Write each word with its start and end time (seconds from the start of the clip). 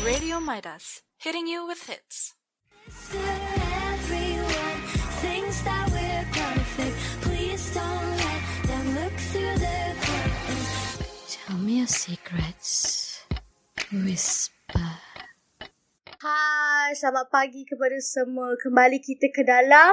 Radio 0.00 0.40
Midas, 0.40 1.02
hitting 1.20 1.44
you 1.46 1.68
with 1.68 1.84
hits. 1.84 2.32
Everyone 3.12 4.80
thinks 5.20 5.60
that 5.60 5.92
we're 5.92 6.24
perfect. 6.32 6.96
Please 7.20 7.60
don't 7.76 8.08
let 8.16 8.42
them 8.64 8.86
look 8.96 9.12
through 9.28 9.56
the 9.60 9.80
curtains. 10.00 10.72
Tell 11.28 11.60
me 11.60 11.84
your 11.84 11.92
secrets. 11.92 13.20
Whisper. 13.92 14.96
Hai, 16.16 16.96
selamat 16.96 17.28
pagi 17.28 17.68
kepada 17.68 18.00
semua. 18.00 18.56
Kembali 18.56 19.04
kita 19.04 19.28
ke 19.28 19.44
dalam 19.44 19.92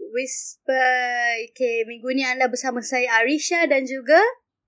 Whisper. 0.00 1.44
Okay, 1.52 1.84
minggu 1.84 2.08
ni 2.16 2.24
anda 2.24 2.48
bersama 2.48 2.80
saya 2.80 3.20
Arisha 3.20 3.68
dan 3.68 3.84
juga 3.84 4.16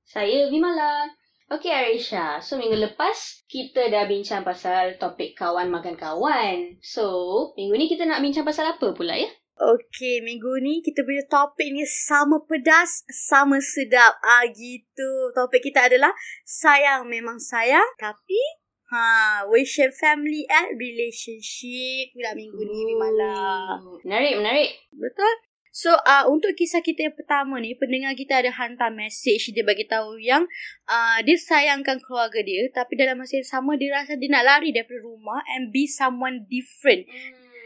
Saya 0.04 0.52
Vimala. 0.52 1.23
Okey 1.54 1.70
Arisha, 1.70 2.42
so 2.42 2.58
minggu 2.58 2.74
lepas 2.74 3.46
kita 3.46 3.86
dah 3.86 4.10
bincang 4.10 4.42
pasal 4.42 4.98
topik 4.98 5.38
kawan 5.38 5.70
makan 5.70 5.94
kawan. 5.94 6.82
So, 6.82 7.06
minggu 7.54 7.78
ni 7.78 7.86
kita 7.86 8.10
nak 8.10 8.26
bincang 8.26 8.42
pasal 8.42 8.74
apa 8.74 8.90
pula 8.90 9.14
ya? 9.14 9.30
Okay, 9.54 10.18
minggu 10.18 10.50
ni 10.66 10.82
kita 10.82 11.06
punya 11.06 11.22
topik 11.30 11.70
ni 11.70 11.86
sama 11.86 12.42
pedas, 12.42 13.06
sama 13.06 13.62
sedap. 13.62 14.18
Ah 14.18 14.42
gitu. 14.50 15.30
Topik 15.30 15.62
kita 15.62 15.86
adalah 15.86 16.10
sayang 16.42 17.06
memang 17.06 17.38
sayang, 17.38 17.86
tapi 18.02 18.42
ha, 18.90 19.46
we 19.46 19.62
share 19.62 19.94
family 19.94 20.42
and 20.50 20.74
relationship 20.74 22.10
pula 22.18 22.34
minggu 22.34 22.66
ni. 22.66 22.98
Hmm, 22.98 24.02
Menarik, 24.02 24.42
menarik. 24.42 24.70
Betul? 24.90 25.34
So, 25.74 25.90
uh, 25.90 26.30
untuk 26.30 26.54
kisah 26.54 26.86
kita 26.86 27.10
yang 27.10 27.18
pertama 27.18 27.58
ni, 27.58 27.74
pendengar 27.74 28.14
kita 28.14 28.38
ada 28.38 28.54
hantar 28.54 28.94
message. 28.94 29.50
Dia 29.50 29.66
bagi 29.66 29.82
tahu 29.82 30.22
yang 30.22 30.46
uh, 30.86 31.18
dia 31.26 31.34
sayangkan 31.34 31.98
keluarga 31.98 32.38
dia. 32.46 32.70
Tapi 32.70 32.94
dalam 32.94 33.18
masa 33.18 33.42
yang 33.42 33.50
sama, 33.58 33.74
dia 33.74 33.90
rasa 33.90 34.14
dia 34.14 34.30
nak 34.30 34.46
lari 34.46 34.70
daripada 34.70 35.02
rumah 35.02 35.42
and 35.58 35.74
be 35.74 35.90
someone 35.90 36.46
different. 36.46 37.10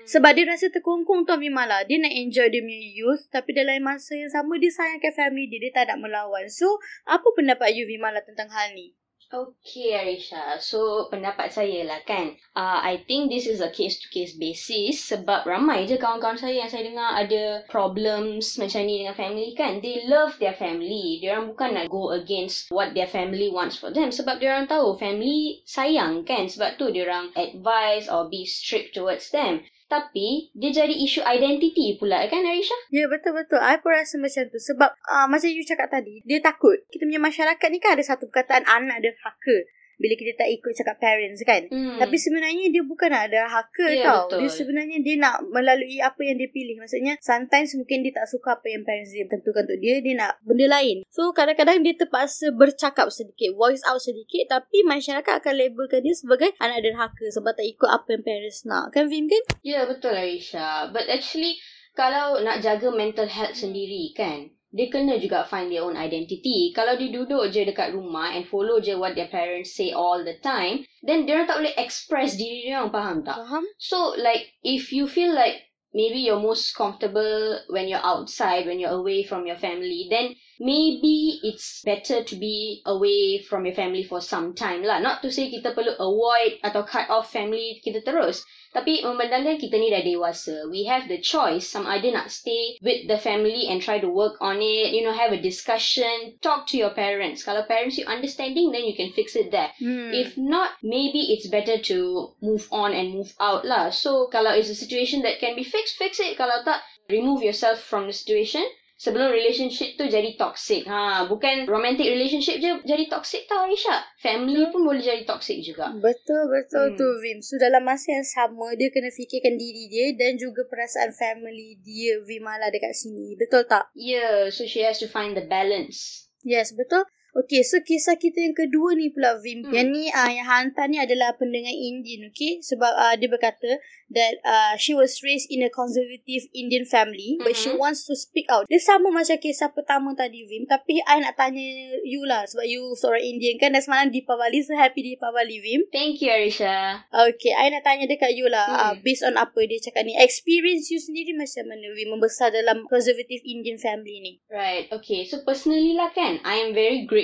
Sebab 0.08 0.32
dia 0.32 0.48
rasa 0.48 0.72
terkongkong 0.72 1.28
Tuan 1.28 1.36
Vimala. 1.36 1.84
Dia 1.84 2.00
nak 2.00 2.16
enjoy 2.16 2.48
dia 2.48 2.64
punya 2.64 2.80
youth. 2.96 3.28
Tapi 3.28 3.52
dalam 3.52 3.76
masa 3.84 4.16
yang 4.16 4.32
sama, 4.32 4.56
dia 4.56 4.72
sayangkan 4.72 5.12
family 5.12 5.44
dia. 5.52 5.68
Dia 5.68 5.84
tak 5.84 5.92
nak 5.92 6.08
melawan. 6.08 6.48
So, 6.48 6.80
apa 7.04 7.28
pendapat 7.36 7.76
you 7.76 7.84
Vimala 7.84 8.24
tentang 8.24 8.48
hal 8.48 8.72
ni? 8.72 8.97
Okay 9.28 9.92
Arisha, 9.92 10.56
so 10.56 11.04
pendapat 11.12 11.52
saya 11.52 11.84
lah 11.84 12.00
kan. 12.08 12.32
Uh, 12.56 12.80
I 12.80 13.04
think 13.04 13.28
this 13.28 13.44
is 13.44 13.60
a 13.60 13.68
case 13.68 14.00
to 14.00 14.08
case 14.08 14.32
basis 14.40 15.04
sebab 15.04 15.44
ramai 15.44 15.84
je 15.84 16.00
kawan-kawan 16.00 16.40
saya 16.40 16.64
yang 16.64 16.72
saya 16.72 16.88
dengar 16.88 17.12
ada 17.12 17.60
problems 17.68 18.56
macam 18.56 18.88
ni 18.88 19.04
dengan 19.04 19.12
family 19.12 19.52
kan. 19.52 19.84
They 19.84 20.08
love 20.08 20.40
their 20.40 20.56
family. 20.56 21.20
Dia 21.20 21.36
orang 21.36 21.52
bukan 21.52 21.70
nak 21.76 21.92
go 21.92 22.16
against 22.16 22.72
what 22.72 22.96
their 22.96 23.04
family 23.04 23.52
wants 23.52 23.76
for 23.76 23.92
them 23.92 24.08
sebab 24.08 24.40
dia 24.40 24.48
orang 24.48 24.64
tahu 24.64 24.96
family 24.96 25.60
sayang 25.68 26.24
kan. 26.24 26.48
Sebab 26.48 26.80
tu 26.80 26.88
dia 26.88 27.04
orang 27.04 27.28
advise 27.36 28.08
or 28.08 28.32
be 28.32 28.48
strict 28.48 28.96
towards 28.96 29.28
them. 29.28 29.60
Tapi 29.88 30.52
dia 30.52 30.70
jadi 30.84 30.92
isu 30.92 31.24
identity 31.24 31.96
pula 31.96 32.20
kan 32.28 32.44
Arisha? 32.44 32.76
Ya 32.92 33.08
betul-betul. 33.08 33.56
I 33.56 33.80
pun 33.80 33.96
rasa 33.96 34.20
macam 34.20 34.44
tu. 34.52 34.60
Sebab 34.60 34.90
uh, 34.92 35.26
Macam 35.32 35.48
you 35.48 35.64
cakap 35.64 35.88
tadi 35.88 36.20
Dia 36.28 36.44
takut. 36.44 36.76
Kita 36.92 37.08
punya 37.08 37.16
masyarakat 37.16 37.68
ni 37.72 37.80
kan 37.80 37.96
Ada 37.96 38.14
satu 38.14 38.28
perkataan 38.28 38.68
Anak 38.68 39.00
ada 39.00 39.10
haka 39.24 39.77
Bila 39.98 40.14
kita 40.14 40.32
tak 40.38 40.48
ikut 40.48 40.72
cakap 40.72 40.96
parents 40.96 41.42
kan. 41.42 41.66
Hmm. 41.68 41.98
Tapi 41.98 42.16
sebenarnya 42.16 42.70
Dia 42.70 42.86
bukan 42.86 43.10
nak 43.10 43.28
ada 43.28 43.50
haka 43.50 43.86
Ya, 43.90 44.06
tau. 44.06 44.30
betul. 44.30 44.38
Dia 44.40 44.50
sebenarnya 44.50 44.98
Dia 45.02 45.14
nak 45.18 45.36
melalui 45.50 45.98
Apa 45.98 46.20
yang 46.22 46.38
dia 46.38 46.48
pilih. 46.48 46.78
Maksudnya 46.78 47.18
Sometimes 47.18 47.74
mungkin 47.74 48.06
dia 48.06 48.14
tak 48.14 48.30
suka 48.30 48.56
Apa 48.56 48.66
yang 48.70 48.86
parents 48.86 49.10
dia 49.10 49.26
tentukan 49.26 49.66
untuk 49.66 49.78
dia 49.82 49.98
Dia 49.98 50.14
nak 50.14 50.38
benda 50.46 50.66
lain. 50.70 51.02
So 51.10 51.34
kadang-kadang 51.34 51.82
Dia 51.82 51.98
terpaksa 51.98 52.54
bercakap 52.54 53.10
sedikit 53.10 53.52
Voice 53.54 53.82
out 53.84 53.98
sedikit 53.98 54.46
Tapi 54.48 54.86
masyarakat 54.86 55.34
akan 55.42 55.54
labelkan 55.54 56.00
dia 56.00 56.14
Sebagai 56.14 56.54
anak 56.58 56.86
derhaka 56.86 57.26
Sebab 57.28 57.52
tak 57.52 57.66
ikut 57.66 57.90
apa 57.90 58.08
yang 58.14 58.22
parents 58.22 58.62
nak. 58.62 58.94
Kan 58.94 59.10
Vim 59.10 59.26
kan? 59.26 59.42
Ya, 59.66 59.82
betul 59.84 60.14
Arisha. 60.14 60.88
But 60.94 61.10
actually, 61.10 61.58
kalau 61.92 62.38
nak 62.40 62.62
jaga 62.62 62.94
mental 62.94 63.26
health 63.26 63.58
sendiri 63.58 64.14
kan, 64.14 64.52
dia 64.68 64.92
kena 64.92 65.16
juga 65.16 65.48
find 65.48 65.72
their 65.72 65.80
own 65.80 65.96
identity. 65.96 66.76
Kalau 66.76 67.00
dia 67.00 67.08
duduk 67.08 67.48
je 67.48 67.64
dekat 67.64 67.96
rumah 67.96 68.36
and 68.36 68.44
follow 68.44 68.76
je 68.84 68.92
what 68.92 69.16
their 69.16 69.32
parents 69.32 69.72
say 69.72 69.96
all 69.96 70.20
the 70.20 70.36
time, 70.44 70.84
then 71.00 71.24
dia 71.24 71.48
tak 71.48 71.64
boleh 71.64 71.72
express 71.80 72.36
diri 72.36 72.68
dia 72.68 72.84
orang, 72.84 72.92
faham 72.92 73.18
tak? 73.24 73.36
Faham? 73.40 73.64
So, 73.80 74.12
like, 74.20 74.52
if 74.60 74.92
you 74.92 75.08
feel 75.08 75.32
like 75.32 75.64
maybe 75.96 76.20
you're 76.20 76.42
most 76.42 76.76
comfortable 76.76 77.64
when 77.72 77.88
you're 77.88 78.04
outside, 78.04 78.68
when 78.68 78.76
you're 78.76 78.92
away 78.92 79.24
from 79.24 79.48
your 79.48 79.56
family, 79.56 80.04
then 80.12 80.36
maybe 80.58 81.40
it's 81.42 81.82
better 81.82 82.22
to 82.22 82.34
be 82.36 82.82
away 82.86 83.42
from 83.42 83.64
your 83.66 83.74
family 83.74 84.02
for 84.02 84.20
some 84.20 84.54
time 84.54 84.82
lah. 84.82 84.98
Not 84.98 85.22
to 85.22 85.30
say 85.30 85.50
kita 85.50 85.74
perlu 85.74 85.94
avoid 85.98 86.58
atau 86.66 86.82
cut 86.82 87.06
off 87.10 87.30
family 87.30 87.78
kita 87.82 88.02
terus. 88.02 88.42
Tapi 88.68 89.00
memandangkan 89.00 89.56
kita 89.56 89.80
ni 89.80 89.88
dah 89.88 90.04
dewasa. 90.04 90.68
We 90.68 90.84
have 90.84 91.08
the 91.08 91.24
choice. 91.24 91.64
Some 91.64 91.88
either 91.88 92.12
nak 92.12 92.28
stay 92.28 92.76
with 92.84 93.08
the 93.08 93.16
family 93.16 93.64
and 93.64 93.80
try 93.80 93.96
to 93.96 94.12
work 94.12 94.36
on 94.44 94.60
it. 94.60 94.92
You 94.92 95.08
know, 95.08 95.16
have 95.16 95.32
a 95.32 95.40
discussion. 95.40 96.36
Talk 96.44 96.68
to 96.70 96.76
your 96.76 96.92
parents. 96.92 97.48
Kalau 97.48 97.64
parents 97.64 97.96
you 97.96 98.04
understanding, 98.04 98.68
then 98.68 98.84
you 98.84 98.92
can 98.92 99.16
fix 99.16 99.40
it 99.40 99.48
there. 99.48 99.72
Hmm. 99.80 100.12
If 100.12 100.36
not, 100.36 100.76
maybe 100.84 101.32
it's 101.32 101.48
better 101.48 101.80
to 101.88 102.36
move 102.44 102.68
on 102.68 102.92
and 102.92 103.16
move 103.16 103.32
out 103.40 103.64
lah. 103.64 103.88
So, 103.88 104.28
kalau 104.28 104.52
it's 104.52 104.68
a 104.68 104.76
situation 104.76 105.24
that 105.24 105.40
can 105.40 105.56
be 105.56 105.64
fixed, 105.64 105.96
fix 105.96 106.20
it. 106.20 106.36
Kalau 106.36 106.60
tak, 106.60 106.84
remove 107.08 107.40
yourself 107.40 107.80
from 107.80 108.04
the 108.04 108.12
situation. 108.12 108.68
Sebelum 108.98 109.30
relationship 109.30 109.94
tu 109.94 110.10
jadi 110.10 110.34
toxic. 110.34 110.82
Ha, 110.84 111.30
bukan 111.30 111.70
romantic 111.70 112.10
relationship 112.10 112.58
je 112.58 112.82
jadi 112.82 113.06
toxic 113.06 113.46
tau, 113.46 113.62
Arisha. 113.62 113.94
Family 114.18 114.66
pun 114.74 114.82
boleh 114.82 114.98
jadi 114.98 115.22
toxic 115.22 115.62
juga. 115.62 115.94
Betul 115.94 116.50
betul 116.50 116.86
Hmm. 116.92 116.98
tu 116.98 117.06
Vim. 117.22 117.38
So 117.38 117.62
dalam 117.62 117.86
masa 117.86 118.10
yang 118.10 118.26
sama 118.26 118.74
dia 118.74 118.90
kena 118.90 119.14
fikirkan 119.14 119.54
diri 119.54 119.86
dia 119.86 120.18
dan 120.18 120.34
juga 120.34 120.66
perasaan 120.66 121.14
family 121.14 121.78
dia 121.78 122.18
Vimala 122.26 122.74
dekat 122.74 122.90
sini. 122.90 123.38
Betul 123.38 123.70
tak? 123.70 123.86
Yeah, 123.94 124.50
so 124.50 124.66
she 124.66 124.82
has 124.82 124.98
to 124.98 125.06
find 125.06 125.38
the 125.38 125.46
balance. 125.46 126.26
Yes, 126.42 126.74
betul. 126.74 127.06
Okay, 127.30 127.60
so 127.60 127.78
kisah 127.78 128.16
kita 128.16 128.40
yang 128.40 128.52
kedua 128.52 128.92
ni 128.92 129.08
pula 129.08 129.36
Vim. 129.38 129.62
Hmm. 129.62 129.70
Yang 129.70 129.88
ni 129.88 130.04
uh, 130.08 130.26
yang 130.28 130.44
hantar 130.44 130.88
ni 130.88 130.96
adalah 130.96 131.36
pendengar 131.36 131.70
Indian, 131.70 132.28
okay? 132.28 132.58
Sebab 132.58 132.88
uh, 132.88 133.14
dia 133.14 133.28
berkata 133.28 133.78
that 134.08 134.40
uh, 134.40 134.72
she 134.74 134.90
was 134.90 135.20
raised 135.20 135.44
in 135.46 135.60
a 135.60 135.68
conservative 135.68 136.48
Indian 136.50 136.82
family 136.82 137.36
but 137.38 137.52
she 137.52 137.68
Mhm. 137.68 137.76
wants 137.76 138.08
to 138.08 138.16
speak 138.16 138.48
out. 138.48 138.64
Dia 138.64 138.80
sama 138.80 139.12
macam 139.12 139.36
kisah 139.36 139.68
pertama 139.68 140.16
tadi 140.16 140.48
Vim, 140.48 140.64
tapi 140.64 141.04
I 141.04 141.20
nak 141.20 141.36
tanya 141.36 141.60
you 142.00 142.24
lah 142.24 142.48
sebab 142.48 142.64
you 142.64 142.96
seorang 142.96 143.20
Indian 143.20 143.60
kan 143.60 143.76
dan 143.76 143.84
semalam 143.84 144.08
Deepavali, 144.08 144.64
so 144.64 144.72
happy 144.72 145.04
Deepavali 145.04 145.60
Vim. 145.60 145.84
Thank 145.92 146.24
you, 146.24 146.32
Arisha. 146.32 147.04
Okay, 147.12 147.52
I 147.52 147.68
nak 147.68 147.84
tanya 147.84 148.08
dekat 148.08 148.32
you 148.32 148.48
lah 148.48 148.64
Hmm. 148.64 148.80
uh, 148.80 148.94
based 148.98 149.20
on 149.20 149.36
apa 149.36 149.60
dia 149.62 149.76
cakap 149.78 150.08
ni. 150.08 150.16
Experience 150.16 150.88
you 150.88 150.96
sendiri 150.96 151.36
macam 151.36 151.68
mana 151.68 151.92
Vim 151.92 152.08
membesar 152.08 152.48
dalam 152.48 152.88
conservative 152.88 153.44
Indian 153.44 153.76
family 153.76 154.16
ni? 154.24 154.32
Right. 154.48 154.88
Okay. 154.88 155.28
So 155.28 155.44
personally 155.44 155.92
lah 155.92 156.08
kan, 156.10 156.40
I 156.42 156.64
am 156.64 156.72
very 156.72 157.04
grateful 157.04 157.17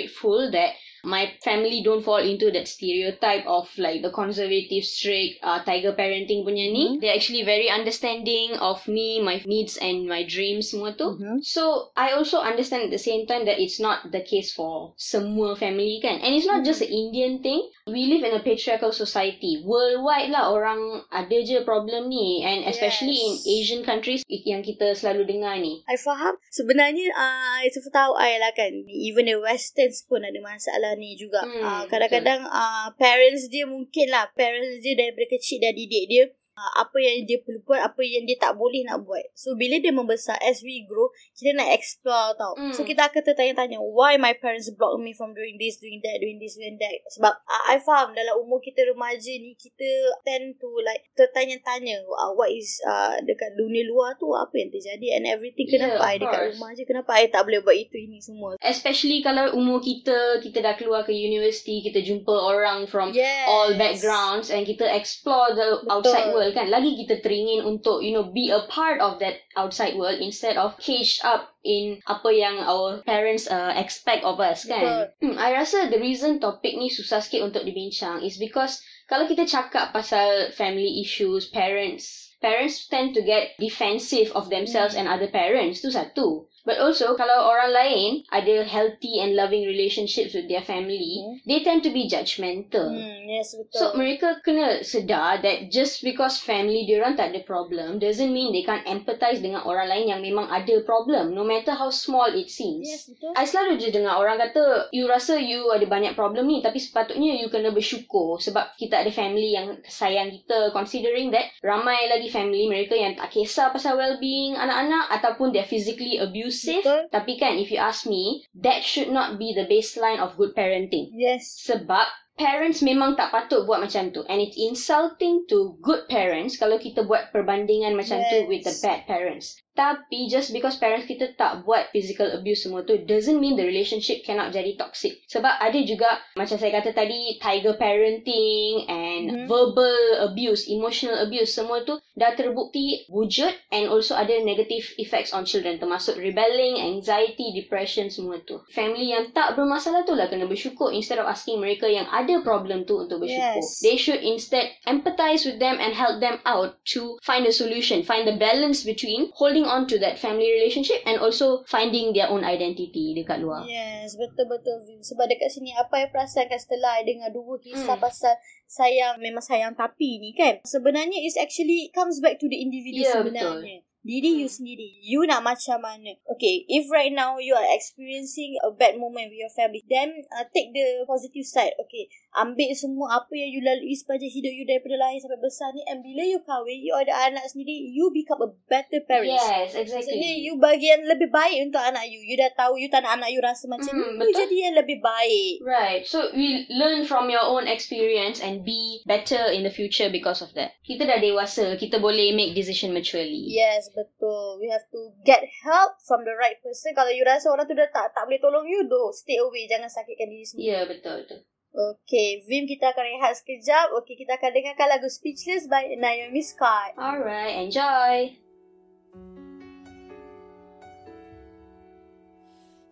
that 0.51 0.73
my 1.05 1.29
family 1.45 1.85
don't 1.85 2.01
fall 2.01 2.19
into 2.19 2.49
that 2.49 2.65
stereotype 2.65 3.45
of 3.45 3.69
like 3.77 4.01
the 4.01 4.09
conservative, 4.09 4.81
strict, 4.81 5.37
uh, 5.45 5.61
tiger 5.61 5.93
parenting 5.93 6.41
punya 6.41 6.65
ni. 6.67 6.97
Mhm. 6.97 6.99
They're 6.99 7.13
actually 7.13 7.45
very 7.45 7.69
understanding 7.69 8.57
of 8.57 8.81
me, 8.89 9.21
my 9.21 9.45
needs 9.45 9.77
and 9.77 10.09
my 10.09 10.25
dreams 10.25 10.73
semua 10.73 10.97
tu. 10.97 11.15
Mhm. 11.15 11.45
So 11.45 11.93
I 11.93 12.17
also 12.17 12.41
understand 12.41 12.89
at 12.89 12.91
the 12.91 12.99
same 12.99 13.29
time 13.29 13.45
that 13.45 13.61
it's 13.61 13.77
not 13.77 14.09
the 14.09 14.25
case 14.25 14.49
for 14.51 14.97
semua 14.97 15.53
family 15.53 16.01
kan. 16.01 16.17
And 16.25 16.33
it's 16.33 16.49
not 16.49 16.65
just 16.65 16.81
an 16.81 16.89
Indian 16.89 17.45
thing. 17.45 17.61
We 17.85 18.09
live 18.09 18.25
in 18.25 18.33
a 18.33 18.41
patriarchal 18.41 18.89
society. 18.89 19.61
Worldwide 19.61 20.33
lah 20.33 20.49
orang 20.49 21.05
ada 21.13 21.37
je 21.45 21.61
problem 21.61 22.09
ni. 22.09 22.41
And 22.41 22.65
especially 22.65 23.13
Yes. 23.13 23.25
in 23.29 23.33
Asian 23.61 23.81
countries 23.85 24.21
yang 24.25 24.65
kita 24.65 24.97
selalu 24.97 25.29
dengar 25.29 25.61
ni. 25.61 25.85
I 25.85 25.93
faham. 26.01 26.41
Sebenarnya 26.49 27.13
uh, 27.13 27.61
itu 27.61 27.77
tahu 27.93 28.17
I 28.17 28.41
lah 28.41 28.57
kan. 28.57 28.73
Even 28.89 29.29
the 29.29 29.37
westerns 29.37 30.01
pun 30.09 30.25
ada 30.25 30.41
masalah 30.41 30.94
ni 30.95 31.19
juga. 31.19 31.43
Hmm, 31.43 31.61
uh, 31.61 31.83
kadang-kadang 31.87 32.47
uh, 32.47 32.87
parents 32.95 33.47
dia 33.51 33.67
mungkin 33.67 34.07
lah. 34.09 34.31
Parents 34.33 34.79
dia 34.81 34.95
daripada 34.95 35.27
kecil 35.29 35.61
dah 35.61 35.71
didik 35.75 36.03
dia. 36.09 36.25
Uh, 36.55 36.87
apa 36.87 36.95
yang 37.03 37.27
dia 37.27 37.43
perlu 37.43 37.59
buat, 37.67 37.83
apa 37.83 37.99
yang 37.99 38.23
dia 38.23 38.39
tak 38.39 38.55
boleh 38.55 38.87
nak 38.87 39.03
buat. 39.03 39.27
So, 39.35 39.59
bila 39.59 39.75
dia 39.75 39.91
membesar, 39.91 40.39
as 40.39 40.63
we 40.63 40.87
grow, 40.87 41.11
kita 41.35 41.51
nak 41.51 41.67
explore 41.75 42.31
tau. 42.39 42.55
Hmm. 42.55 42.71
So, 42.71 42.87
kita 42.87 43.11
akan 43.11 43.27
tertanya-tanya, 43.27 43.75
why 43.83 44.15
my 44.15 44.31
parents 44.39 44.71
block 44.71 44.95
me 45.03 45.11
from 45.11 45.35
doing 45.35 45.59
this, 45.59 45.83
doing 45.83 45.99
that, 45.99 46.15
doing 46.23 46.39
this, 46.39 46.55
doing 46.55 46.79
that. 46.79 46.95
Sebab 47.11 47.33
uh, 47.43 47.63
I 47.67 47.83
faham 47.83 48.15
dalam 48.15 48.39
umur 48.39 48.63
kita 48.63 48.87
remaja 48.87 49.35
ni, 49.35 49.59
kita 49.59 49.83
tend 50.23 50.55
to 50.63 50.71
like 50.79 51.03
tertanya-tanya, 51.19 51.99
uh, 52.07 52.31
what 52.31 52.47
is 52.47 52.79
uh, 52.87 53.19
dekat 53.19 53.51
dunia 53.59 53.83
luar 53.83 54.15
tu, 54.15 54.31
apa 54.31 54.55
yang 54.55 54.71
terjadi 54.71 55.19
and 55.19 55.27
everything. 55.27 55.67
Yeah, 55.67 55.91
Kenapa 55.91 55.99
of 55.99 56.07
I 56.07 56.15
dekat 56.23 56.39
course. 56.39 56.51
rumah 56.55 56.71
je, 56.71 56.83
kenapa 56.87 57.11
I 57.19 57.27
tak 57.27 57.43
boleh 57.43 57.59
buat 57.67 57.75
itu, 57.75 57.99
ini 57.99 58.23
semua. 58.23 58.55
Especially 58.63 59.19
kalau 59.19 59.51
umur 59.59 59.83
kita, 59.83 60.39
kita 60.39 60.63
dah 60.63 60.79
keluar 60.79 61.03
ke 61.03 61.11
universiti, 61.11 61.83
kita 61.83 61.99
jumpa 61.99 62.31
orang 62.31 62.87
from 62.87 63.11
Yes. 63.11 63.43
all 63.51 63.75
backgrounds 63.75 64.47
and 64.47 64.63
kita 64.63 64.87
explore 64.87 65.51
the 65.51 65.83
Betul. 65.83 65.91
outside 65.91 66.31
world 66.31 66.43
kan. 66.51 66.69
Lagi 66.69 66.93
kita 66.99 67.23
teringin 67.23 67.63
untuk, 67.63 68.03
you 68.03 68.13
know, 68.13 68.29
be 68.29 68.51
a 68.51 68.65
part 68.69 69.01
of 69.01 69.17
that 69.23 69.41
outside 69.55 69.95
world 69.95 70.19
instead 70.19 70.59
of 70.59 70.77
caged 70.77 71.23
up 71.25 71.55
in 71.65 71.97
apa 72.05 72.29
yang 72.29 72.61
our 72.61 73.01
parents 73.07 73.49
uh, 73.49 73.73
expect 73.73 74.21
of 74.21 74.37
us 74.37 74.67
kan. 74.67 75.09
Hmm, 75.23 75.39
I 75.39 75.55
rasa 75.55 75.89
the 75.89 75.97
reason 75.97 76.37
topik 76.37 76.77
ni 76.77 76.91
susah 76.91 77.23
sikit 77.23 77.47
untuk 77.47 77.65
dibincang 77.65 78.21
is 78.21 78.37
because 78.37 78.83
kalau 79.05 79.29
kita 79.29 79.45
cakap 79.45 79.93
pasal 79.93 80.49
family 80.53 81.01
issues, 81.01 81.49
parents, 81.53 82.33
parents 82.41 82.89
tend 82.89 83.13
to 83.13 83.21
get 83.21 83.53
defensive 83.61 84.33
of 84.33 84.49
themselves 84.49 84.97
and 84.97 85.05
other 85.05 85.29
parents. 85.29 85.81
Tu 85.81 85.93
satu. 85.93 86.49
But 86.65 86.81
also, 86.81 87.13
kalau 87.13 87.45
orang 87.45 87.71
lain 87.71 88.09
ada 88.33 88.65
healthy 88.65 89.21
and 89.21 89.37
loving 89.37 89.69
relationships 89.69 90.33
with 90.33 90.49
their 90.49 90.65
family, 90.65 91.21
Hmm. 91.21 91.37
they 91.45 91.61
tend 91.61 91.85
to 91.85 91.93
be 91.93 92.09
judgmental. 92.09 92.89
Hmm, 92.89 93.29
yes, 93.29 93.53
betul. 93.53 93.77
So 93.77 93.83
mereka 93.93 94.41
kena 94.41 94.81
sedar 94.81 95.45
that 95.45 95.69
just 95.69 96.01
because 96.01 96.41
family 96.41 96.89
diorang 96.89 97.13
tak 97.13 97.31
ada 97.31 97.45
problem 97.45 98.01
doesn't 98.01 98.33
mean 98.33 98.49
they 98.49 98.65
can't 98.65 98.81
empathize 98.89 99.45
dengan 99.45 99.61
orang 99.61 99.85
lain 99.85 100.09
yang 100.09 100.21
memang 100.25 100.49
ada 100.49 100.81
problem 100.81 101.37
no 101.37 101.45
matter 101.45 101.77
how 101.77 101.93
small 101.93 102.27
it 102.33 102.49
seems. 102.49 102.89
yes, 102.89 103.05
betul. 103.05 103.31
I 103.37 103.45
selalu 103.45 103.77
je 103.77 103.93
dengar 103.93 104.17
orang 104.17 104.41
kata 104.41 104.89
you 104.89 105.05
rasa 105.05 105.37
you 105.37 105.69
ada 105.69 105.85
banyak 105.85 106.17
problem 106.17 106.49
ni 106.49 106.65
tapi 106.65 106.81
sepatutnya 106.81 107.37
you 107.37 107.47
kena 107.53 107.69
bersyukur 107.69 108.41
sebab 108.41 108.73
kita 108.75 109.05
ada 109.05 109.11
family 109.13 109.53
yang 109.53 109.77
sayang 109.85 110.33
kita 110.33 110.73
considering 110.73 111.29
that 111.29 111.53
ramai 111.61 112.09
lagi 112.09 112.27
family 112.27 112.65
mereka 112.65 112.97
yang 112.97 113.13
tak 113.13 113.29
kisah 113.29 113.69
pasal 113.69 113.93
well-being 113.95 114.57
anak-anak 114.57 115.13
ataupun 115.13 115.53
they're 115.53 115.67
physically 115.67 116.17
abusive 116.55 116.83
Betul. 116.87 117.01
tapi 117.11 117.33
kan 117.35 117.59
if 117.59 117.67
you 117.67 117.77
ask 117.77 118.07
me 118.07 118.47
that 118.55 118.81
should 118.81 119.11
not 119.11 119.35
be 119.35 119.51
the 119.51 119.67
baseline 119.67 120.17
of 120.17 120.39
good 120.39 120.55
parenting 120.55 121.11
Yes. 121.11 121.59
sebab 121.59 122.07
parents 122.35 122.83
memang 122.83 123.15
tak 123.15 123.31
patut 123.31 123.63
buat 123.63 123.79
macam 123.79 124.11
tu 124.11 124.21
and 124.27 124.43
it's 124.43 124.59
insulting 124.59 125.47
to 125.47 125.79
good 125.79 126.03
parents 126.07 126.59
kalau 126.59 126.75
kita 126.75 127.07
buat 127.07 127.31
perbandingan 127.31 127.95
macam 127.95 128.19
tu 128.27 128.43
Yes. 128.43 128.49
with 128.51 128.63
the 128.67 128.75
bad 128.83 129.07
parents 129.07 129.59
tapi 129.75 130.31
just 130.31 130.55
because 130.55 130.79
parents 130.79 131.03
kita 131.03 131.35
tak 131.35 131.67
buat 131.67 131.91
physical 131.91 132.31
abuse 132.31 132.63
semua 132.63 132.83
tu 132.83 132.95
doesn't 133.03 133.39
mean 133.39 133.59
the 133.59 133.63
relationship 133.63 134.23
cannot 134.23 134.51
jadi 134.51 134.75
toxic 134.75 135.19
sebab 135.27 135.51
ada 135.51 135.79
juga 135.83 136.15
macam 136.35 136.55
saya 136.55 136.71
kata 136.75 136.91
tadi 136.91 137.35
tiger 137.39 137.75
parenting 137.75 138.87
and 138.87 139.23
Mhm. 139.25 139.47
verbal 139.47 140.31
abuse 140.31 140.67
emotional 140.67 141.19
abuse 141.19 141.51
semua 141.51 141.83
tu 141.83 141.99
dah 142.15 142.31
terbukti 142.35 143.03
wujud 143.11 143.51
and 143.71 143.91
also 143.91 144.15
ada 144.15 144.31
negative 144.39 144.83
effects 144.95 145.35
on 145.35 145.43
children 145.43 145.75
termasuk 145.75 146.15
rebelling 146.15 146.79
anxiety 146.79 147.51
depression 147.51 148.07
semua 148.07 148.39
tu 148.43 148.59
family 148.71 149.11
yang 149.11 149.35
tak 149.35 149.59
bermasalah 149.59 150.07
tu 150.07 150.15
lah 150.15 150.31
kena 150.31 150.47
bersyukur 150.47 150.95
instead 150.95 151.19
of 151.19 151.27
asking 151.27 151.59
mereka 151.59 151.83
yang 151.85 152.07
ada 152.07 152.24
problem 152.41 152.83
tu 152.83 152.97
untuk 152.97 153.21
bersyukur 153.21 153.61
Yes. 153.61 153.79
they 153.79 153.93
should 153.93 154.19
instead 154.19 154.73
empathize 154.83 155.43
with 155.43 155.57
them 155.57 155.77
and 155.77 155.93
help 155.93 156.17
them 156.17 156.41
out 156.43 156.81
to 156.81 157.19
find 157.21 157.45
a 157.45 157.53
solution 157.53 158.01
find 158.01 158.25
the 158.25 158.33
balance 158.33 158.81
between 158.81 159.29
holding 159.33 159.63
on 159.63 159.85
to 159.85 159.97
that 159.97 160.15
family 160.15 160.49
relationship 160.49 161.03
and 161.03 161.17
also 161.17 161.61
finding 161.65 162.09
their 162.11 162.25
own 162.27 162.41
identity 162.41 163.13
dekat 163.13 163.39
luar 163.39 163.61
Yes, 163.65 164.15
betul-betul. 164.15 164.81
Sebab 165.01 165.25
dekat 165.27 165.53
sini, 165.53 165.73
apa 165.73 166.01
yang 166.01 166.09
perasakan 166.09 166.57
setelah 166.57 166.97
I 166.97 167.05
dengar 167.05 167.29
dua 167.29 167.61
kisah 167.61 167.97
Hmm. 167.97 168.01
pasal 168.01 168.33
sayang, 168.65 169.21
memang 169.21 169.41
sayang 169.41 169.73
tapi 169.73 170.17
ni 170.17 170.33
kan. 170.33 170.57
Sebenarnya, 170.65 171.21
is 171.21 171.37
actually 171.37 171.93
comes 171.93 172.17
back 172.17 172.41
to 172.41 172.49
the 172.49 172.57
individu 172.57 173.05
Ya, 173.05 173.21
sebenarnya. 173.21 173.84
Diri 174.05 174.37
you 174.37 174.45
sendiri. 174.45 175.01
You 175.01 175.25
nak 175.25 175.41
macam 175.41 175.81
mana. 175.81 176.13
Okay, 176.29 176.61
if 176.69 176.85
right 176.93 177.09
now 177.09 177.41
you 177.41 177.57
are 177.57 177.65
experiencing 177.73 178.53
a 178.61 178.69
bad 178.69 179.01
moment 179.01 179.33
with 179.33 179.41
your 179.41 179.49
family, 179.57 179.81
then 179.89 180.13
uh, 180.29 180.45
take 180.53 180.69
the 180.77 181.09
positive 181.09 181.41
side. 181.41 181.73
Okay, 181.81 182.05
ambil 182.37 182.69
semua 182.71 183.07
apa 183.15 183.31
yang 183.31 183.49
you 183.49 183.59
lalui 183.59 183.91
sepanjang 183.91 184.27
hidup 184.27 184.51
you 184.51 184.63
daripada 184.63 184.95
lahir 184.97 185.17
sampai 185.17 185.39
besar 185.39 185.71
ni 185.71 185.81
and 185.85 185.99
bila 185.99 186.21
you 186.21 186.39
kahwin, 186.41 186.79
you 186.79 186.91
ada 186.91 187.11
anak 187.25 187.45
sendiri, 187.45 187.71
you 187.89 188.11
become 188.11 188.39
a 188.39 188.49
better 188.65 188.99
parent. 189.03 189.31
yes 189.31 189.71
Maksudnya 189.71 190.01
exactly 190.03 190.31
you 190.41 190.55
bagi 190.55 190.87
yang 190.87 191.03
lebih 191.03 191.27
baik 191.27 191.63
untuk 191.63 191.79
anak 191.79 192.05
you. 192.05 192.19
You 192.19 192.35
dah 192.35 192.51
tahu 192.53 192.75
you 192.75 192.87
tak 192.87 193.01
nak 193.01 193.17
anak 193.17 193.29
you 193.29 193.39
rasa 193.39 193.65
macam 193.65 193.87
Hmm, 193.87 194.15
ni. 194.15 194.19
You 194.19 194.29
betul. 194.29 194.39
jadi 194.41 194.55
yang 194.61 194.75
lebih 194.75 194.97
baik. 194.99 195.55
Right. 195.61 196.03
So 196.03 196.29
we 196.31 196.47
learn 196.69 197.03
from 197.03 197.27
your 197.27 197.43
own 197.43 197.65
experience 197.65 198.37
and 198.37 198.61
be 198.61 199.01
better 199.03 199.49
in 199.49 199.61
the 199.61 199.71
future 199.71 200.07
because 200.07 200.39
of 200.39 200.51
that. 200.53 200.75
Kita 200.81 201.03
dah 201.03 201.17
dewasa, 201.17 201.75
kita 201.75 201.97
boleh 201.97 202.31
make 202.31 202.51
decision 202.51 202.91
maturely. 202.91 203.47
Yes, 203.47 203.87
betul. 203.89 204.57
We 204.57 204.67
have 204.67 204.83
to 204.89 205.01
get 205.21 205.41
help 205.61 205.97
from 206.01 206.21
the 206.21 206.33
right 206.33 206.59
person. 206.59 206.91
Kalau 206.91 207.09
you 207.09 207.23
rasa 207.23 207.47
orang 207.47 207.63
tu 207.63 207.73
dah 207.73 207.87
tak 207.87 208.11
tak 208.11 208.23
boleh 208.23 208.37
tolong 208.37 208.65
you, 208.65 208.83
do 208.83 209.09
stay 209.11 209.37
away. 209.37 209.65
Jangan 209.65 209.87
sakitkan 209.87 210.27
diri 210.27 210.41
Ya, 210.41 210.47
sendiri. 210.47 210.65
yeah, 210.67 210.83
betul 210.85 211.15
betul. 211.21 211.39
Okay, 211.75 212.39
Vim 212.47 212.63
kita 212.71 212.95
akan 212.95 213.03
rehat 213.19 213.35
sekejap. 213.35 213.91
Okay, 213.99 214.15
kita 214.15 214.39
akan 214.39 214.51
dengarkan 214.55 214.87
lagu 214.87 215.11
Speechless 215.11 215.67
by 215.67 215.91
Naomi 215.99 216.39
Scott. 216.39 216.95
Alright, 216.95 217.67
enjoy. 217.67 218.39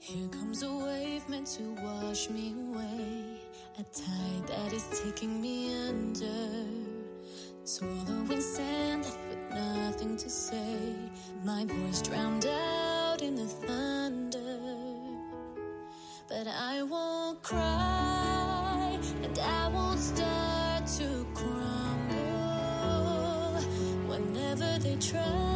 Here 0.04 0.28
comes 0.36 0.68
a 0.68 0.72
wave 0.72 1.24
meant 1.32 1.48
to 1.56 1.64
wash 1.80 2.28
me 2.28 2.52
away. 2.52 3.40
A 3.80 3.84
tide 3.96 4.52
that 4.52 4.76
is 4.76 4.84
taking 4.92 5.40
me 5.40 5.72
under. 5.88 6.68
Swallowing 7.64 8.44
sand 8.44 9.08
left 9.08 9.24
with 9.32 9.44
nothing 9.56 10.20
to 10.20 10.28
say. 10.28 10.92
My 11.48 11.64
voice 11.64 12.04
drowned 12.04 12.52
out 12.52 13.24
in 13.24 13.40
the 13.40 13.48
thunder. 13.48 14.60
But 16.28 16.52
I 16.52 16.84
won't 16.84 17.42
cry 17.42 18.04
and 18.04 18.13
I 19.46 19.68
won't 19.70 20.00
start 20.00 20.88
to 20.98 21.26
crumble. 21.34 22.24
Whenever 24.08 24.80
they 24.80 24.96
try 24.98 25.53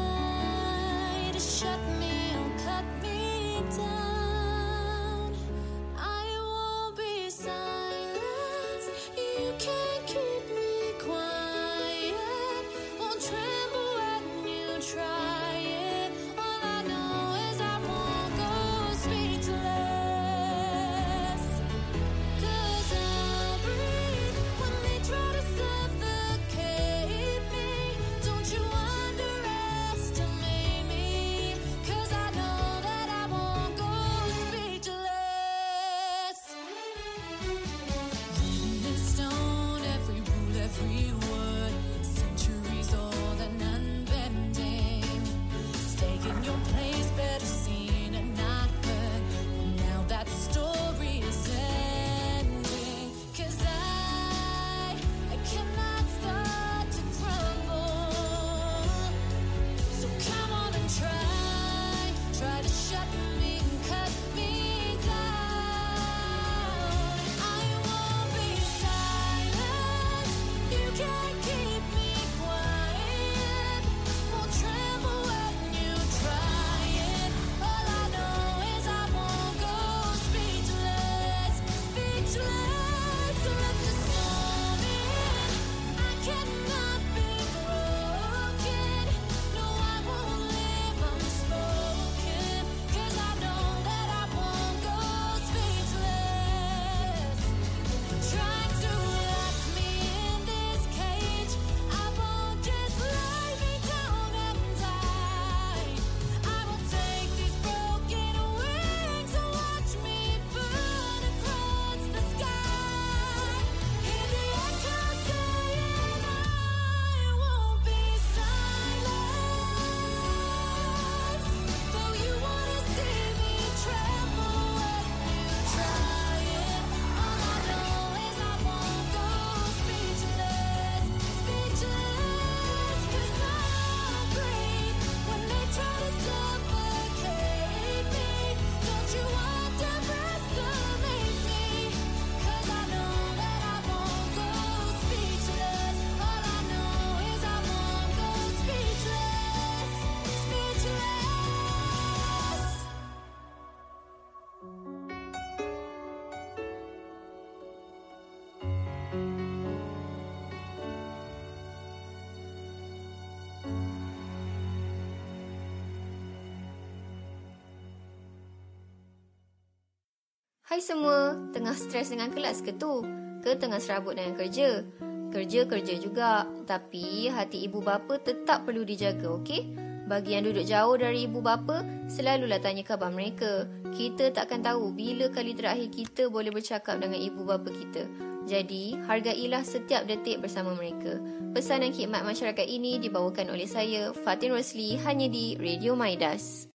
Hai 170.67 170.83
semua, 170.83 171.31
tengah 171.55 171.71
stres 171.79 172.11
dengan 172.11 172.27
kelas 172.27 172.59
ke 172.59 172.75
tu? 172.75 172.99
Ke 173.39 173.55
tengah 173.55 173.79
serabut 173.79 174.19
dengan 174.19 174.35
kerja? 174.35 174.83
Kerja-kerja 175.31 175.95
juga, 175.95 176.43
tapi 176.67 177.31
hati 177.31 177.63
ibu 177.63 177.79
bapa 177.79 178.19
tetap 178.19 178.67
perlu 178.67 178.83
dijaga, 178.83 179.31
okey? 179.39 179.63
Bagi 180.11 180.35
yang 180.35 180.43
duduk 180.43 180.67
jauh 180.67 180.99
dari 180.99 181.23
ibu 181.23 181.39
bapa, 181.39 181.87
selalulah 182.11 182.59
tanya 182.59 182.83
khabar 182.83 183.15
mereka. 183.15 183.63
Kita 183.95 184.27
takkan 184.35 184.59
tahu 184.59 184.91
bila 184.91 185.31
kali 185.31 185.55
terakhir 185.55 185.87
kita 185.87 186.27
boleh 186.27 186.51
bercakap 186.51 186.99
dengan 186.99 187.15
ibu 187.15 187.47
bapa 187.47 187.71
kita. 187.71 188.03
Jadi, 188.43 188.99
hargailah 189.07 189.63
setiap 189.63 190.03
detik 190.03 190.43
bersama 190.43 190.75
mereka. 190.75 191.15
Pesan 191.55 191.87
dan 191.87 191.95
khidmat 191.95 192.27
masyarakat 192.27 192.67
ini 192.67 192.99
dibawakan 192.99 193.55
oleh 193.55 193.71
saya, 193.71 194.11
Fatin 194.11 194.51
Rosli, 194.51 194.99
hanya 194.99 195.31
di 195.31 195.55
Radio 195.55 195.95
Maidas. 195.95 196.67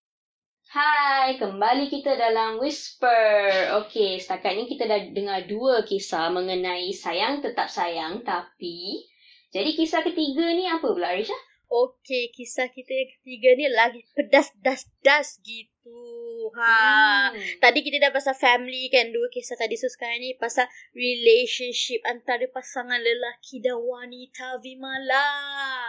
Hai, 0.71 1.35
kembali 1.35 1.91
kita 1.91 2.15
dalam 2.15 2.55
Whisper. 2.55 3.75
Okey, 3.83 4.23
setakat 4.23 4.55
ni 4.55 4.71
kita 4.71 4.87
dah 4.87 5.03
dengar 5.11 5.43
dua 5.43 5.83
kisah 5.83 6.31
mengenai 6.31 6.95
sayang 6.95 7.43
tetap 7.43 7.67
sayang 7.67 8.23
tapi 8.23 9.03
jadi 9.51 9.67
kisah 9.75 9.99
ketiga 9.99 10.47
ni 10.55 10.63
apa 10.71 10.87
pula 10.95 11.11
Arisha? 11.11 11.35
Okey, 11.67 12.31
kisah 12.31 12.71
kita 12.71 12.87
yang 12.87 13.11
ketiga 13.19 13.49
ni 13.59 13.67
lagi 13.67 13.99
pedas-das-das 14.15 15.43
gitu. 15.43 16.20
Ha. 16.55 17.31
Hmm. 17.31 17.39
Tadi 17.59 17.79
kita 17.81 17.97
dah 17.97 18.11
pasal 18.11 18.35
family 18.35 18.91
kan 18.91 19.09
dua 19.09 19.27
kisah 19.31 19.55
tadi 19.55 19.79
so 19.79 19.87
sekarang 19.87 20.19
ni 20.21 20.35
pasal 20.35 20.67
relationship 20.91 22.03
antara 22.07 22.43
pasangan 22.51 22.99
lelaki 22.99 23.63
dan 23.63 23.79
wanita 23.79 24.59
Vimala. 24.59 25.27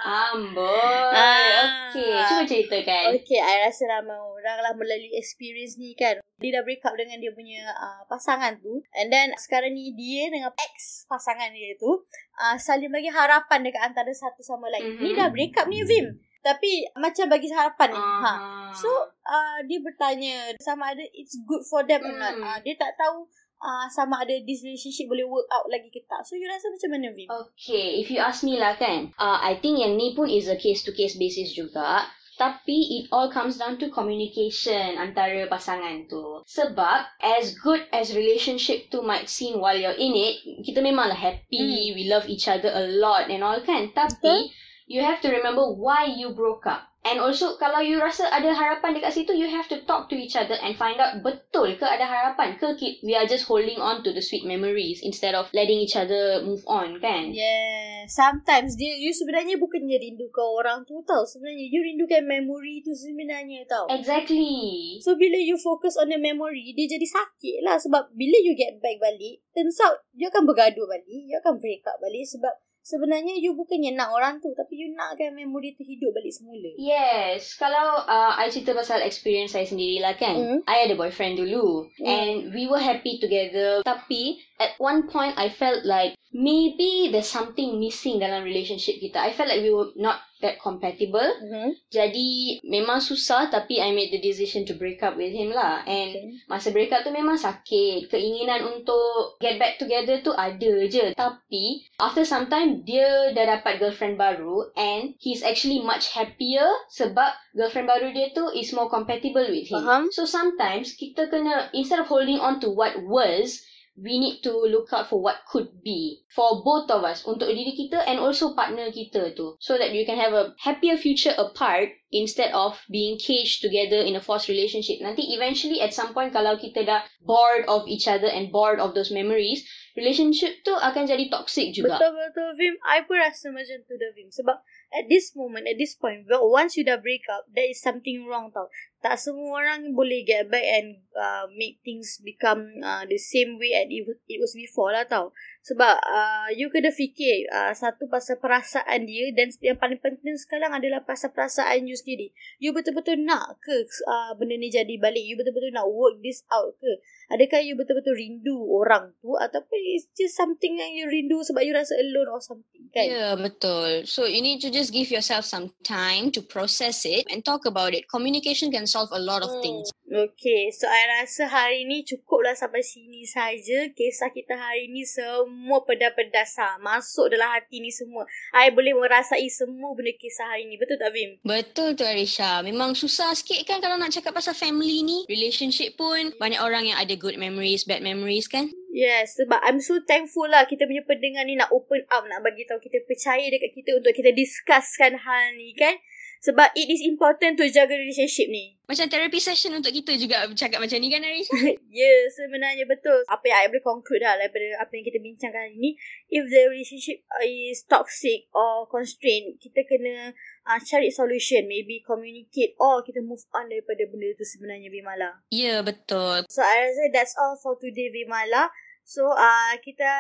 Amboi. 0.03 1.15
Ah. 1.15 1.91
Okey, 1.93 2.11
cuba 2.27 2.43
ceritakan. 2.49 3.05
Okay, 3.21 3.39
I 3.39 3.69
rasa 3.69 3.85
ramai 3.87 4.17
orang 4.17 4.59
lah 4.65 4.73
melalui 4.75 5.13
experience 5.15 5.77
ni 5.77 5.93
kan. 5.93 6.19
Dia 6.43 6.59
dah 6.59 6.63
break 6.67 6.83
up 6.83 6.99
dengan 6.99 7.23
dia 7.23 7.31
punya 7.31 7.69
uh, 7.71 8.03
pasangan 8.11 8.59
tu. 8.59 8.83
And 8.99 9.13
then 9.13 9.31
sekarang 9.39 9.79
ni 9.79 9.95
dia 9.95 10.33
dengan 10.33 10.51
ex 10.59 11.07
pasangan 11.07 11.55
dia 11.55 11.79
tu 11.79 12.03
uh, 12.39 12.57
saling 12.59 12.91
bagi 12.91 13.13
harapan 13.13 13.63
dekat 13.63 13.83
antara 13.83 14.11
satu 14.11 14.43
sama 14.43 14.67
lain. 14.73 14.99
Mhm. 14.99 15.03
Ni 15.03 15.11
dah 15.15 15.29
break 15.31 15.55
up 15.59 15.67
ni 15.71 15.85
Vim. 15.87 16.19
Tapi 16.43 16.91
macam 16.99 17.31
bagi 17.31 17.49
harapan 17.55 17.95
ni. 17.95 18.03
Ha. 18.03 18.33
Ah. 18.35 18.71
So 18.75 18.91
uh, 19.23 19.59
dia 19.65 19.79
bertanya 19.79 20.51
sama 20.59 20.91
ada 20.91 21.07
it's 21.15 21.39
good 21.47 21.63
for 21.63 21.87
them 21.87 22.03
or 22.03 22.19
not. 22.19 22.35
Hmm. 22.35 22.43
Uh, 22.43 22.59
dia 22.67 22.75
tak 22.75 22.99
tahu 22.99 23.31
uh, 23.63 23.87
sama 23.87 24.27
ada 24.27 24.35
this 24.43 24.67
relationship 24.67 25.07
boleh 25.07 25.25
work 25.25 25.47
out 25.55 25.71
lagi 25.71 25.89
ke 25.89 26.03
tak. 26.11 26.27
So 26.27 26.35
you 26.35 26.51
rasa 26.51 26.69
macam 26.75 26.91
mana 26.99 27.15
Vim? 27.15 27.31
Okay, 27.31 28.03
if 28.03 28.11
you 28.11 28.19
ask 28.19 28.43
me 28.43 28.59
lah 28.59 28.75
kan, 28.75 29.15
uh, 29.17 29.39
I 29.39 29.63
think 29.63 29.79
yang 29.79 29.95
ni 29.95 30.19
pun 30.19 30.27
is 30.27 30.51
a 30.51 30.59
case-to-case 30.59 31.17
basis 31.17 31.55
juga. 31.55 32.11
Tapi 32.33 32.99
it 32.99 33.05
all 33.13 33.29
comes 33.29 33.61
down 33.61 33.77
to 33.79 33.93
communication 33.93 34.99
antara 34.99 35.47
pasangan 35.47 36.11
tu. 36.11 36.43
Sebab 36.49 37.07
as 37.23 37.55
good 37.61 37.87
as 37.95 38.17
relationship 38.17 38.89
tu 38.89 39.05
might 39.05 39.31
seem 39.31 39.61
while 39.63 39.77
you're 39.77 39.95
in 39.95 40.17
it, 40.17 40.43
kita 40.65 40.83
memanglah 40.83 41.15
happy, 41.15 41.93
we 41.95 42.09
love 42.11 42.27
each 42.27 42.49
other 42.51 42.73
a 42.73 42.89
lot 42.99 43.29
and 43.31 43.47
all 43.47 43.61
kan. 43.63 43.93
Tapi 43.95 44.49
you 44.93 45.01
have 45.01 45.25
to 45.25 45.33
remember 45.33 45.73
why 45.73 46.05
you 46.05 46.37
broke 46.37 46.69
up. 46.69 46.93
And 47.03 47.19
also 47.19 47.59
kalau 47.59 47.83
you 47.83 47.99
rasa 47.99 48.31
ada 48.31 48.55
harapan 48.55 48.95
dekat 48.95 49.11
situ, 49.11 49.35
you 49.35 49.51
have 49.51 49.67
to 49.75 49.83
talk 49.91 50.07
to 50.07 50.15
each 50.15 50.39
other 50.39 50.55
and 50.63 50.79
find 50.79 51.03
out 51.03 51.19
betul 51.19 51.75
ke 51.75 51.83
ada 51.83 52.07
harapan 52.07 52.55
ke 52.55 52.79
ki- 52.79 53.03
we 53.03 53.19
are 53.19 53.27
just 53.27 53.51
holding 53.51 53.83
on 53.83 54.07
to 54.07 54.15
the 54.15 54.23
sweet 54.23 54.47
memories 54.47 55.03
instead 55.03 55.35
of 55.35 55.51
letting 55.51 55.83
each 55.83 55.99
other 55.99 56.47
move 56.47 56.63
on 56.71 57.03
kan. 57.03 57.35
Yeah, 57.35 58.07
sometimes 58.07 58.79
dia 58.79 58.95
you 59.03 59.11
sebenarnya 59.11 59.59
bukannya 59.59 59.99
rindukan 59.99 60.47
orang 60.47 60.87
tu 60.87 61.03
tau. 61.03 61.27
Sebenarnya 61.27 61.67
you 61.75 61.83
rindukan 61.83 62.23
memory 62.23 62.87
tu 62.87 62.95
sebenarnya 62.95 63.67
tau. 63.67 63.91
Exactly. 63.91 65.03
So 65.03 65.19
bila 65.19 65.43
you 65.43 65.59
focus 65.59 65.99
on 65.99 66.07
the 66.07 66.23
memory, 66.23 66.71
dia 66.79 66.87
jadi 66.87 67.07
sakit 67.11 67.67
lah. 67.67 67.83
Sebab 67.83 68.15
bila 68.15 68.39
you 68.47 68.55
get 68.55 68.79
back 68.79 69.03
balik, 69.03 69.43
turns 69.51 69.83
out 69.83 70.07
you 70.15 70.31
akan 70.31 70.47
bergaduh 70.47 70.87
balik, 70.87 71.11
you 71.11 71.35
akan 71.35 71.59
break 71.59 71.83
up 71.83 71.99
balik 71.99 72.23
sebab 72.31 72.55
sebenarnya 72.83 73.39
you 73.39 73.55
bukannya 73.55 73.95
nak 73.95 74.11
orang 74.11 74.43
tu 74.43 74.51
tapi 74.53 74.75
you 74.77 74.91
nakkan 74.93 75.33
memory 75.33 75.75
tu 75.79 75.87
hidup 75.87 76.11
balik 76.13 76.35
semula. 76.35 76.71
Yes, 76.77 77.55
kalau 77.57 78.03
uh, 78.05 78.33
I 78.37 78.51
cerita 78.51 78.75
pasal 78.75 79.03
experience 79.07 79.55
saya 79.55 79.67
sendiri 79.67 80.03
lah 80.03 80.19
kan. 80.19 80.37
Mm. 80.37 80.59
I 80.67 80.91
ada 80.91 80.95
boyfriend 80.99 81.39
dulu 81.39 81.87
Mm. 82.03 82.07
and 82.07 82.35
we 82.53 82.67
were 82.67 82.83
happy 82.83 83.23
together. 83.23 83.81
Tapi 83.87 84.43
at 84.59 84.75
one 84.83 85.07
point 85.07 85.35
I 85.39 85.49
felt 85.49 85.87
like 85.87 86.19
maybe 86.33 87.13
there's 87.13 87.29
something 87.29 87.79
missing 87.79 88.19
dalam 88.19 88.43
relationship 88.43 88.99
kita. 88.99 89.21
I 89.21 89.37
felt 89.37 89.53
like 89.53 89.63
we 89.63 89.73
were 89.73 89.93
not 89.97 90.21
that 90.43 90.59
compatible. 90.59 91.23
Mm-hmm. 91.23 91.71
Jadi 91.89 92.59
memang 92.67 92.99
susah 92.99 93.47
tapi 93.47 93.79
I 93.79 93.95
made 93.95 94.11
the 94.11 94.19
decision 94.19 94.67
to 94.67 94.75
break 94.75 95.01
up 95.01 95.15
with 95.15 95.31
him 95.31 95.55
lah. 95.55 95.87
And 95.87 96.13
Okay. 96.13 96.45
Masa 96.51 96.75
break 96.75 96.91
up 96.93 97.07
tu 97.07 97.15
memang 97.15 97.39
sakit. 97.39 98.11
Keinginan 98.11 98.67
untuk 98.69 99.39
get 99.39 99.57
back 99.57 99.79
together 99.79 100.21
tu 100.21 100.35
ada 100.35 100.73
je. 100.91 101.15
Tapi, 101.15 101.87
after 102.03 102.27
some 102.27 102.51
time, 102.51 102.83
dia 102.83 103.33
dah 103.33 103.59
dapat 103.59 103.81
girlfriend 103.81 104.19
baru 104.19 104.69
and 104.75 105.15
he's 105.23 105.41
actually 105.47 105.81
much 105.81 106.13
happier 106.13 106.67
sebab 106.93 107.33
girlfriend 107.55 107.89
baru 107.89 108.11
dia 108.13 108.35
tu 108.35 108.45
is 108.53 108.75
more 108.75 108.91
compatible 108.91 109.47
with 109.47 109.71
him. 109.71 109.81
Faham. 109.81 110.11
So, 110.13 110.27
sometimes 110.27 110.99
kita 110.99 111.31
kena, 111.31 111.73
instead 111.73 112.03
of 112.03 112.11
holding 112.11 112.43
on 112.43 112.61
to 112.61 112.69
what 112.69 112.99
was, 113.07 113.63
we 113.97 114.19
need 114.19 114.41
to 114.41 114.51
look 114.51 114.89
out 114.93 115.09
for 115.09 115.21
what 115.21 115.45
could 115.51 115.69
be 115.85 116.25
for 116.33 116.65
both 116.65 116.89
of 116.89 117.05
us 117.05 117.29
untuk 117.29 117.53
diri 117.53 117.77
kita 117.77 118.01
and 118.09 118.17
also 118.17 118.57
partner 118.57 118.89
kita 118.89 119.37
tu 119.37 119.53
so 119.61 119.77
that 119.77 119.93
you 119.93 120.09
can 120.09 120.17
have 120.17 120.33
a 120.33 120.57
happier 120.57 120.97
future 120.97 121.37
apart 121.37 121.93
instead 122.09 122.49
of 122.57 122.81
being 122.89 123.21
caged 123.21 123.61
together 123.61 124.01
in 124.01 124.17
a 124.17 124.23
forced 124.23 124.49
relationship 124.49 124.97
nanti 125.05 125.37
eventually 125.37 125.85
at 125.85 125.93
some 125.93 126.17
point 126.17 126.33
kalau 126.33 126.57
kita 126.57 126.89
dah 126.89 127.05
bored 127.21 127.69
of 127.69 127.85
each 127.85 128.09
other 128.09 128.33
and 128.33 128.49
bored 128.49 128.81
of 128.81 128.97
those 128.97 129.13
memories 129.13 129.61
relationship 129.93 130.65
tu 130.65 130.73
akan 130.73 131.05
jadi 131.05 131.29
toxic 131.29 131.77
juga 131.77 132.01
Betul-betul 132.01 132.49
Vim. 132.57 132.75
I 132.89 133.05
pun 133.05 133.21
rasa 133.21 133.53
macam 133.53 133.77
tu 133.85 133.95
dah 134.01 134.11
Vim. 134.17 134.29
Sebab 134.33 134.57
at 134.93 135.09
this 135.09 135.33
moment, 135.35 135.65
at 135.67 135.81
this 135.81 135.97
point, 135.97 136.29
well, 136.29 136.45
once 136.53 136.77
you 136.77 136.85
dah 136.85 137.01
break 137.01 137.25
up, 137.33 137.49
there 137.49 137.69
is 137.69 137.81
something 137.81 138.29
wrong 138.29 138.53
tau. 138.53 138.69
Tak 139.03 139.19
semua 139.19 139.59
orang 139.59 139.99
boleh 139.99 140.23
get 140.23 140.47
back 140.47 140.63
and 140.63 141.03
uh, 141.19 141.51
make 141.59 141.83
things 141.83 142.23
become 142.23 142.71
uh, 142.85 143.03
the 143.09 143.19
same 143.19 143.59
way 143.59 143.75
as 143.75 143.91
it, 143.91 144.07
it 144.31 144.39
was 144.39 144.55
before 144.55 144.95
lah 144.95 145.03
tau. 145.09 145.35
Sebab 145.67 145.97
uh, 145.99 146.49
you 146.55 146.71
kena 146.71 146.95
fikir 146.95 147.51
uh, 147.51 147.75
satu 147.75 148.07
pasal 148.07 148.39
perasaan 148.39 149.07
dia 149.09 149.35
dan 149.35 149.51
yang 149.59 149.79
paling 149.79 149.99
penting 149.99 150.39
sekarang 150.39 150.71
adalah 150.71 151.03
pasal 151.03 151.35
perasaan 151.35 151.89
you 151.89 151.99
sendiri. 151.99 152.31
You 152.63 152.71
betul-betul 152.71 153.27
nak 153.27 153.59
ke 153.59 153.87
uh, 154.07 154.39
benda 154.39 154.55
ni 154.55 154.71
jadi 154.71 154.95
balik? 155.03 155.23
You 155.23 155.35
betul-betul 155.35 155.75
nak 155.75 155.91
work 155.91 156.23
this 156.23 156.47
out 156.55 156.79
ke? 156.79 157.03
Adakah 157.35 157.59
you 157.63 157.75
betul-betul 157.75 158.15
rindu 158.15 158.55
orang 158.71 159.15
tu 159.19 159.35
ataupun 159.35 159.79
it's 159.99 160.07
just 160.15 160.39
something 160.39 160.79
yang 160.79 160.95
you 160.95 161.11
rindu 161.11 161.43
sebab 161.43 161.63
you 161.67 161.75
rasa 161.75 161.99
alone 161.99 162.31
or 162.31 162.43
something 162.43 162.82
kan? 162.93 163.05
Yeah, 163.09 163.35
betul. 163.35 164.05
So 164.05 164.29
you 164.29 164.45
need 164.45 164.61
to 164.63 164.71
just 164.71 164.93
give 164.93 165.09
yourself 165.09 165.43
some 165.43 165.73
time 165.83 166.29
to 166.37 166.41
process 166.45 167.03
it 167.03 167.27
and 167.33 167.41
talk 167.43 167.65
about 167.65 167.97
it. 167.97 168.07
Communication 168.07 168.69
can 168.69 168.85
solve 168.87 169.09
a 169.11 169.19
lot 169.19 169.41
of 169.41 169.51
Hmm. 169.51 169.65
things. 169.65 169.87
Okay, 170.13 170.69
so 170.69 170.85
I 170.85 171.25
rasa 171.25 171.49
hari 171.49 171.89
ni 171.89 172.05
cukuplah 172.05 172.53
sampai 172.53 172.85
sini 172.85 173.25
saja. 173.25 173.89
Kisah 173.97 174.29
kita 174.29 174.61
hari 174.61 174.93
ni 174.93 175.09
semua 175.09 175.81
pedas-pedas 175.89 176.61
ha. 176.61 176.77
Masuk 176.77 177.33
dalam 177.33 177.49
hati 177.49 177.81
ni 177.81 177.89
semua. 177.89 178.29
I 178.53 178.69
boleh 178.69 178.93
merasai 178.93 179.49
semua 179.49 179.97
benda 179.97 180.13
kisah 180.13 180.53
hari 180.53 180.69
ni. 180.69 180.77
Betul 180.77 181.01
tak 181.01 181.17
Vim? 181.17 181.41
Betul 181.41 181.97
tu 181.97 182.05
Arisha. 182.05 182.61
Memang 182.61 182.93
susah 182.93 183.33
sikit 183.33 183.65
kan 183.65 183.81
kalau 183.81 183.97
nak 183.97 184.13
cakap 184.13 184.37
pasal 184.37 184.53
family 184.53 185.01
ni. 185.01 185.25
Relationship 185.33 185.97
pun 185.97 186.37
banyak 186.37 186.61
orang 186.61 186.93
yang 186.93 187.01
ada 187.01 187.17
good 187.17 187.41
memories, 187.41 187.89
bad 187.89 188.05
memories 188.05 188.45
kan. 188.45 188.69
Yes, 188.93 189.41
sebab 189.41 189.57
I'm 189.65 189.81
so 189.81 190.05
thankful 190.05 190.53
lah 190.53 190.69
kita 190.69 190.85
punya 190.85 191.01
pendengar 191.09 191.49
ni 191.49 191.57
nak 191.57 191.73
open 191.73 192.05
up, 192.13 192.29
nak 192.29 192.45
bagi 192.45 192.69
tahu 192.69 192.77
kita 192.77 193.01
percaya 193.09 193.49
dekat 193.49 193.73
kita 193.73 193.97
untuk 193.97 194.13
kita 194.13 194.37
discusskan 194.37 195.17
hal 195.17 195.57
ni 195.57 195.73
kan. 195.73 195.97
Sebab 196.43 196.75
it 196.75 196.91
is 196.91 197.07
important 197.07 197.55
to 197.55 197.71
jaga 197.71 197.95
relationship 197.95 198.51
ni. 198.51 198.75
Macam 198.91 199.07
therapy 199.07 199.39
session 199.39 199.79
untuk 199.79 199.95
kita 199.95 200.19
juga 200.19 200.43
cakap 200.59 200.83
macam 200.83 200.99
ni 200.99 201.07
kan 201.07 201.23
Arisha. 201.23 201.55
Ya, 201.87 202.03
yeah, 202.03 202.21
sebenarnya 202.35 202.83
betul. 202.83 203.23
Apa 203.31 203.47
yang 203.47 203.59
I 203.63 203.71
boleh 203.71 203.87
conclude 203.87 204.27
lah 204.27 204.35
daripada 204.35 204.83
apa 204.83 204.91
yang 204.91 205.07
kita 205.07 205.23
bincangkan 205.23 205.71
hari 205.71 205.79
ni. 205.79 205.91
If 206.27 206.51
the 206.51 206.67
relationship 206.67 207.23
is 207.47 207.87
toxic 207.87 208.51
or 208.51 208.91
constrained, 208.91 209.63
kita 209.63 209.87
kena 209.87 210.35
uh, 210.67 210.81
cari 210.83 211.15
solution. 211.15 211.71
Maybe 211.71 212.03
communicate 212.03 212.75
or 212.83 213.07
kita 213.07 213.23
move 213.23 213.47
on 213.55 213.71
daripada 213.71 214.03
benda 214.11 214.35
tu 214.35 214.43
sebenarnya 214.43 214.91
Bimala. 214.91 215.47
Ya, 215.55 215.79
yeah, 215.79 215.79
betul. 215.87 216.43
So, 216.51 216.67
I 216.67 216.91
rasa 216.91 217.07
that's 217.15 217.39
all 217.39 217.55
for 217.55 217.79
today 217.79 218.11
Bimala. 218.11 218.75
So, 219.03 219.35
uh, 219.35 219.75
kita 219.83 220.13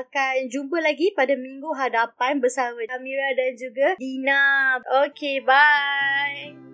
akan 0.00 0.46
jumpa 0.46 0.78
lagi 0.78 1.10
pada 1.12 1.34
minggu 1.34 1.74
hadapan 1.74 2.38
bersama 2.38 2.80
Amira 2.94 3.34
dan 3.34 3.58
juga 3.58 3.98
Dina. 3.98 4.78
Okay, 5.06 5.42
bye. 5.42 6.73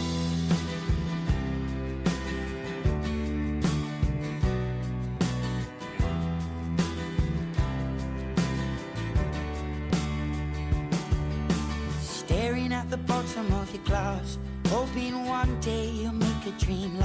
Dream. 16.71 16.97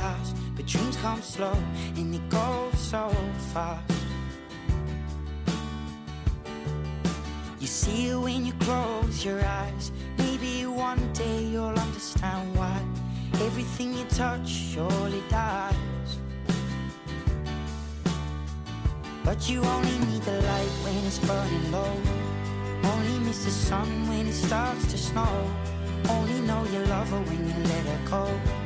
But 0.55 0.67
dreams 0.67 0.97
come 0.97 1.23
slow 1.23 1.57
and 1.97 2.15
they 2.15 2.21
go 2.29 2.71
so 2.77 3.11
fast. 3.53 3.93
You 7.61 7.67
see 7.67 8.09
it 8.09 8.17
when 8.17 8.47
you 8.47 8.53
close 8.61 9.25
your 9.25 9.45
eyes. 9.45 9.93
Maybe 10.19 10.67
one 10.67 11.13
day 11.13 11.45
you'll 11.45 11.79
understand 11.79 12.57
why 12.57 12.81
everything 13.47 13.95
you 13.95 14.05
touch 14.05 14.49
surely 14.49 15.23
dies. 15.29 15.75
But 19.25 19.51
you 19.51 19.61
only 19.63 19.99
need 20.07 20.23
the 20.23 20.41
light 20.41 20.75
when 20.85 21.05
it's 21.05 21.19
burning 21.19 21.73
low. 21.73 21.95
Only 22.85 23.19
miss 23.27 23.45
the 23.45 23.51
sun 23.51 24.09
when 24.09 24.29
it 24.29 24.33
starts 24.33 24.91
to 24.93 24.99
snow. 24.99 25.51
Only 26.09 26.41
know 26.43 26.65
you 26.73 26.79
love 26.87 27.11
her 27.11 27.21
when 27.21 27.49
you 27.49 27.65
let 27.65 27.85
her 27.87 28.11
go. 28.11 28.66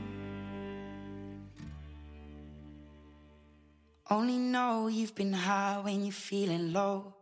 Only 4.11 4.37
know 4.37 4.87
you've 4.87 5.15
been 5.15 5.31
high 5.31 5.79
when 5.81 6.03
you're 6.03 6.11
feeling 6.11 6.73
low. 6.73 7.13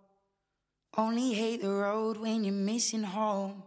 Only 0.97 1.33
hate 1.33 1.61
the 1.61 1.69
road 1.69 2.17
when 2.17 2.43
you're 2.43 2.51
missing 2.51 3.03
home. 3.03 3.61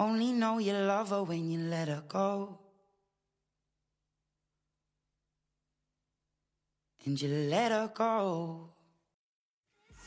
Only 0.00 0.32
know 0.32 0.58
you 0.58 0.72
love 0.72 1.10
her 1.10 1.22
when 1.22 1.48
you 1.48 1.60
let 1.60 1.86
her 1.86 2.02
go. 2.08 2.58
And 7.04 7.22
you 7.22 7.28
let 7.28 7.70
her 7.70 7.88
go. 7.94 8.70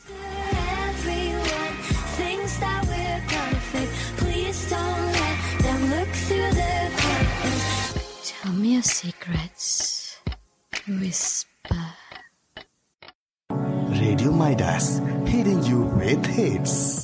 Everyone 0.10 1.78
thinks 2.20 2.58
that 2.58 2.82
we're 2.92 3.24
perfect. 3.32 3.92
Please 4.18 4.70
don't 4.70 5.06
let 5.14 5.38
them 5.64 5.82
look 5.92 6.10
through 6.10 6.52
the 6.60 6.92
curtains. 7.04 8.30
Tell 8.30 8.52
me 8.52 8.74
your 8.74 8.84
secrets. 8.84 10.18
Whisper. 10.90 11.51
Radio 14.22 14.38
Midas, 14.38 15.00
hitting 15.26 15.64
you 15.64 15.80
with 15.98 16.24
hits. 16.28 17.01